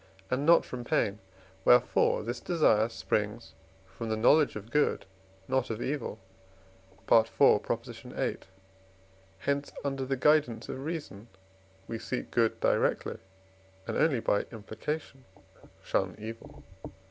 and 0.31 0.47
not 0.47 0.65
from 0.65 0.83
pain; 0.83 1.19
wherefore 1.63 2.23
this 2.23 2.39
desire 2.39 2.89
springs 2.89 3.53
from 3.85 4.09
the 4.09 4.17
knowledge 4.17 4.55
of 4.55 4.71
good, 4.71 5.05
not 5.47 5.69
of 5.69 5.79
evil 5.79 6.17
(IV. 7.07 7.29
viii.); 7.37 8.37
hence 9.37 9.71
under 9.83 10.03
the 10.03 10.17
guidance 10.17 10.67
of 10.69 10.83
reason 10.83 11.27
we 11.87 11.99
seek 11.99 12.31
good 12.31 12.59
directly 12.59 13.19
and 13.85 13.95
only 13.95 14.19
by 14.19 14.41
implication 14.51 15.23
shun 15.83 16.15
evil. 16.17 16.63